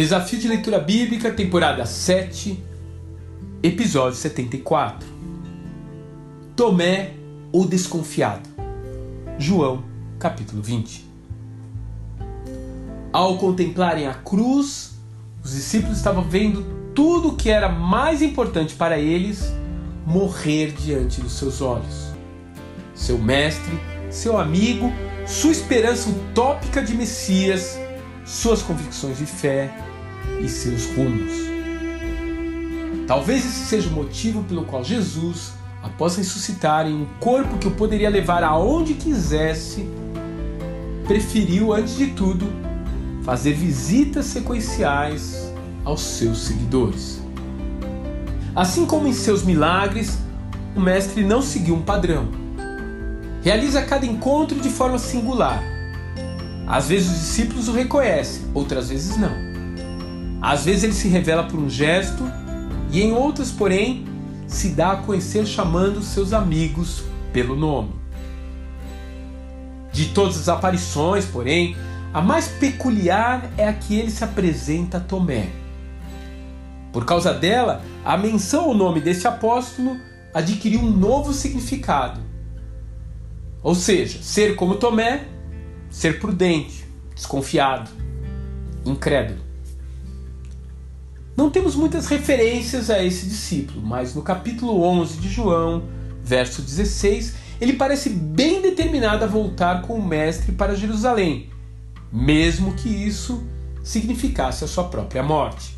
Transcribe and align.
Desafio 0.00 0.38
de 0.38 0.48
Leitura 0.48 0.78
Bíblica, 0.78 1.30
temporada 1.30 1.84
7, 1.84 2.58
episódio 3.62 4.16
74. 4.16 5.06
Tomé, 6.56 7.12
o 7.52 7.66
Desconfiado. 7.66 8.48
João, 9.38 9.84
capítulo 10.18 10.62
20. 10.62 11.06
Ao 13.12 13.36
contemplarem 13.36 14.06
a 14.06 14.14
cruz, 14.14 14.98
os 15.44 15.52
discípulos 15.52 15.98
estavam 15.98 16.22
vendo 16.22 16.64
tudo 16.94 17.28
o 17.28 17.36
que 17.36 17.50
era 17.50 17.68
mais 17.68 18.22
importante 18.22 18.74
para 18.74 18.98
eles 18.98 19.52
morrer 20.06 20.72
diante 20.72 21.20
dos 21.20 21.32
seus 21.32 21.60
olhos. 21.60 22.06
Seu 22.94 23.18
mestre, 23.18 23.78
seu 24.08 24.38
amigo, 24.38 24.90
sua 25.26 25.52
esperança 25.52 26.08
utópica 26.08 26.82
de 26.82 26.94
Messias 26.94 27.78
suas 28.24 28.62
convicções 28.62 29.18
de 29.18 29.26
fé 29.26 29.70
e 30.40 30.48
seus 30.48 30.86
rumos. 30.94 31.32
Talvez 33.06 33.44
esse 33.44 33.66
seja 33.66 33.88
o 33.88 33.92
motivo 33.92 34.42
pelo 34.44 34.64
qual 34.64 34.84
Jesus, 34.84 35.52
após 35.82 36.16
ressuscitar 36.16 36.86
em 36.86 36.94
um 36.94 37.06
corpo 37.18 37.58
que 37.58 37.66
o 37.66 37.72
poderia 37.72 38.08
levar 38.08 38.44
aonde 38.44 38.94
quisesse, 38.94 39.88
preferiu, 41.06 41.72
antes 41.72 41.96
de 41.96 42.08
tudo, 42.08 42.46
fazer 43.22 43.52
visitas 43.52 44.26
sequenciais 44.26 45.52
aos 45.84 46.00
seus 46.00 46.38
seguidores. 46.38 47.20
Assim 48.54 48.86
como 48.86 49.08
em 49.08 49.12
seus 49.12 49.42
milagres, 49.42 50.18
o 50.76 50.80
Mestre 50.80 51.24
não 51.24 51.42
seguiu 51.42 51.74
um 51.74 51.82
padrão. 51.82 52.28
Realiza 53.42 53.82
cada 53.82 54.06
encontro 54.06 54.60
de 54.60 54.68
forma 54.68 54.98
singular 54.98 55.62
às 56.70 56.88
vezes 56.88 57.10
os 57.10 57.18
discípulos 57.18 57.66
o 57.66 57.72
reconhecem, 57.72 58.44
outras 58.54 58.90
vezes 58.90 59.16
não. 59.16 59.49
Às 60.40 60.64
vezes 60.64 60.84
ele 60.84 60.92
se 60.92 61.08
revela 61.08 61.44
por 61.44 61.58
um 61.58 61.68
gesto, 61.68 62.24
e 62.90 63.02
em 63.02 63.12
outras, 63.12 63.50
porém, 63.50 64.06
se 64.46 64.70
dá 64.70 64.92
a 64.92 64.96
conhecer 64.96 65.46
chamando 65.46 66.02
seus 66.02 66.32
amigos 66.32 67.04
pelo 67.32 67.54
nome. 67.54 67.92
De 69.92 70.06
todas 70.06 70.36
as 70.38 70.48
aparições, 70.48 71.24
porém, 71.24 71.76
a 72.12 72.20
mais 72.20 72.48
peculiar 72.48 73.50
é 73.56 73.68
a 73.68 73.72
que 73.72 73.96
ele 73.96 74.10
se 74.10 74.24
apresenta 74.24 74.96
a 74.96 75.00
Tomé. 75.00 75.48
Por 76.92 77.04
causa 77.04 77.32
dela, 77.32 77.82
a 78.04 78.16
menção 78.16 78.64
ao 78.64 78.74
nome 78.74 79.00
deste 79.00 79.28
apóstolo 79.28 79.96
adquiriu 80.34 80.80
um 80.80 80.90
novo 80.90 81.32
significado. 81.32 82.20
Ou 83.62 83.74
seja, 83.74 84.20
ser 84.22 84.56
como 84.56 84.76
Tomé 84.76 85.26
ser 85.90 86.18
prudente, 86.18 86.84
desconfiado, 87.14 87.90
incrédulo. 88.84 89.49
Não 91.36 91.50
temos 91.50 91.74
muitas 91.74 92.06
referências 92.06 92.90
a 92.90 93.02
esse 93.02 93.26
discípulo, 93.26 93.80
mas 93.80 94.14
no 94.14 94.22
capítulo 94.22 94.82
11 94.82 95.18
de 95.18 95.28
João, 95.28 95.84
verso 96.22 96.60
16, 96.62 97.34
ele 97.60 97.74
parece 97.74 98.10
bem 98.10 98.60
determinado 98.60 99.24
a 99.24 99.28
voltar 99.28 99.82
com 99.82 99.94
o 99.94 100.04
Mestre 100.06 100.52
para 100.52 100.74
Jerusalém, 100.74 101.50
mesmo 102.12 102.74
que 102.74 102.88
isso 102.88 103.44
significasse 103.82 104.64
a 104.64 104.68
sua 104.68 104.84
própria 104.84 105.22
morte. 105.22 105.76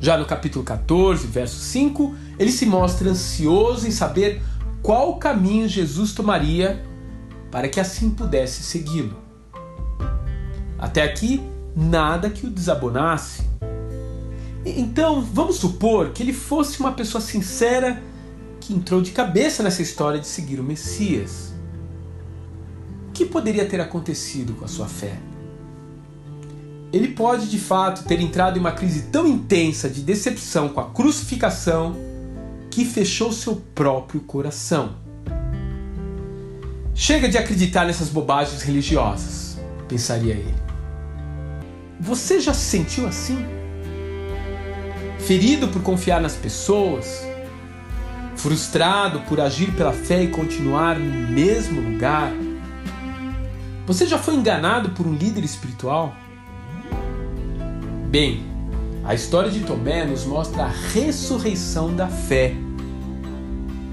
Já 0.00 0.16
no 0.16 0.26
capítulo 0.26 0.64
14, 0.64 1.26
verso 1.26 1.56
5, 1.56 2.14
ele 2.38 2.52
se 2.52 2.66
mostra 2.66 3.10
ansioso 3.10 3.86
em 3.86 3.90
saber 3.90 4.42
qual 4.82 5.16
caminho 5.16 5.68
Jesus 5.68 6.12
tomaria 6.12 6.84
para 7.50 7.68
que 7.68 7.80
assim 7.80 8.10
pudesse 8.10 8.62
segui-lo. 8.62 9.16
Até 10.78 11.02
aqui, 11.02 11.42
nada 11.74 12.28
que 12.28 12.46
o 12.46 12.50
desabonasse. 12.50 13.42
Então, 14.68 15.22
vamos 15.22 15.56
supor 15.56 16.10
que 16.10 16.24
ele 16.24 16.32
fosse 16.32 16.80
uma 16.80 16.90
pessoa 16.90 17.20
sincera 17.20 18.02
que 18.60 18.74
entrou 18.74 19.00
de 19.00 19.12
cabeça 19.12 19.62
nessa 19.62 19.80
história 19.80 20.18
de 20.18 20.26
seguir 20.26 20.58
o 20.58 20.64
Messias. 20.64 21.52
O 23.08 23.12
que 23.12 23.24
poderia 23.24 23.64
ter 23.64 23.80
acontecido 23.80 24.54
com 24.54 24.64
a 24.64 24.68
sua 24.68 24.88
fé? 24.88 25.16
Ele 26.92 27.08
pode 27.08 27.48
de 27.48 27.60
fato 27.60 28.04
ter 28.04 28.20
entrado 28.20 28.56
em 28.56 28.60
uma 28.60 28.72
crise 28.72 29.02
tão 29.02 29.26
intensa 29.26 29.88
de 29.88 30.00
decepção 30.00 30.68
com 30.68 30.80
a 30.80 30.90
crucificação 30.90 31.94
que 32.68 32.84
fechou 32.84 33.32
seu 33.32 33.62
próprio 33.72 34.20
coração. 34.20 34.96
Chega 36.92 37.28
de 37.28 37.38
acreditar 37.38 37.84
nessas 37.84 38.08
bobagens 38.08 38.62
religiosas, 38.62 39.58
pensaria 39.86 40.34
ele. 40.34 40.54
Você 42.00 42.40
já 42.40 42.52
se 42.52 42.64
sentiu 42.64 43.06
assim? 43.06 43.55
Ferido 45.26 45.66
por 45.66 45.82
confiar 45.82 46.20
nas 46.20 46.36
pessoas? 46.36 47.26
Frustrado 48.36 49.22
por 49.22 49.40
agir 49.40 49.72
pela 49.72 49.92
fé 49.92 50.22
e 50.22 50.28
continuar 50.28 50.96
no 51.00 51.32
mesmo 51.32 51.80
lugar? 51.80 52.32
Você 53.88 54.06
já 54.06 54.18
foi 54.18 54.36
enganado 54.36 54.90
por 54.90 55.04
um 55.04 55.12
líder 55.12 55.42
espiritual? 55.42 56.14
Bem, 58.08 58.44
a 59.02 59.14
história 59.16 59.50
de 59.50 59.64
Tomé 59.64 60.04
nos 60.04 60.24
mostra 60.24 60.62
a 60.62 60.72
ressurreição 60.92 61.92
da 61.92 62.06
fé 62.06 62.54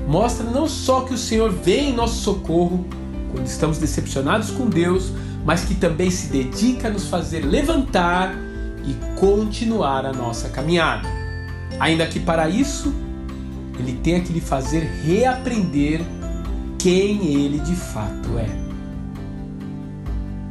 mostra 0.07 0.45
não 0.45 0.67
só 0.67 1.01
que 1.01 1.15
o 1.15 1.17
Senhor 1.17 1.49
vem 1.51 1.89
em 1.89 1.95
nosso 1.95 2.21
socorro 2.21 2.85
quando 3.31 3.47
estamos 3.47 3.79
decepcionados 3.79 4.51
com 4.51 4.67
Deus, 4.67 5.11
mas 5.43 5.65
que 5.65 5.73
também 5.73 6.11
se 6.11 6.27
dedica 6.27 6.89
a 6.89 6.91
nos 6.91 7.07
fazer 7.07 7.39
levantar 7.39 8.35
e 8.85 8.93
continuar 9.19 10.05
a 10.05 10.13
nossa 10.13 10.47
caminhada. 10.49 11.22
Ainda 11.79 12.05
que 12.05 12.19
para 12.19 12.49
isso 12.49 12.93
ele 13.79 13.93
tenha 14.03 14.21
que 14.21 14.31
lhe 14.31 14.41
fazer 14.41 14.81
reaprender 15.03 16.01
quem 16.77 17.25
ele 17.25 17.59
de 17.59 17.75
fato 17.75 18.37
é. 18.37 18.49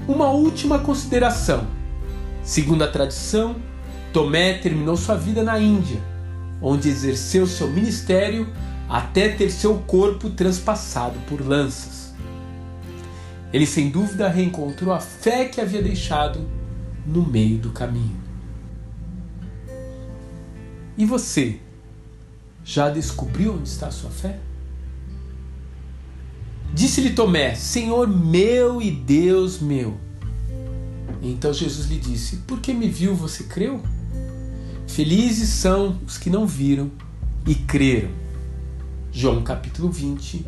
Uma 0.09 0.31
última 0.31 0.79
consideração. 0.79 1.67
Segundo 2.43 2.83
a 2.83 2.89
tradição, 2.89 3.57
Tomé 4.13 4.55
terminou 4.55 4.97
sua 4.97 5.15
vida 5.15 5.43
na 5.43 5.59
Índia, 5.59 6.01
onde 6.61 6.89
exerceu 6.89 7.47
seu 7.47 7.69
ministério 7.69 8.49
até 8.89 9.29
ter 9.29 9.51
seu 9.51 9.79
corpo 9.79 10.29
transpassado 10.31 11.19
por 11.29 11.41
lanças. 11.41 12.13
Ele 13.53 13.67
sem 13.67 13.91
dúvida 13.91 14.29
reencontrou 14.29 14.93
a 14.93 15.01
fé 15.01 15.45
que 15.45 15.61
havia 15.61 15.83
deixado 15.83 16.41
no 17.07 17.23
meio 17.23 17.59
do 17.59 17.71
caminho. 17.71 18.32
E 20.97 21.05
você, 21.05 21.59
já 22.65 22.91
descobriu 22.91 23.55
onde 23.55 23.69
está 23.69 23.89
a 23.89 23.93
sua 23.93 24.11
fé? 24.11 24.39
Disse-lhe 26.73 27.11
Tomé: 27.11 27.55
Senhor 27.55 28.09
meu 28.09 28.81
e 28.81 28.91
Deus 28.91 29.61
meu. 29.61 29.97
Então 31.23 31.53
Jesus 31.53 31.89
lhe 31.89 31.99
disse: 31.99 32.37
Por 32.39 32.61
que 32.61 32.73
me 32.73 32.89
viu, 32.89 33.15
você 33.15 33.45
creu? 33.45 33.83
Felizes 34.87 35.49
são 35.49 35.99
os 36.07 36.19
que 36.19 36.29
não 36.29 36.47
viram 36.47 36.91
e 37.47 37.55
creram. 37.55 38.11
João 39.11 39.43
capítulo 39.43 39.91
20, 39.91 40.47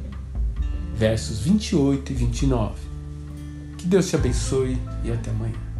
versos 0.97 1.41
28 1.41 2.13
e 2.13 2.15
29. 2.15 2.75
Que 3.79 3.87
Deus 3.87 4.09
te 4.09 4.17
abençoe 4.17 4.79
e 5.05 5.11
até 5.11 5.31
amanhã. 5.31 5.74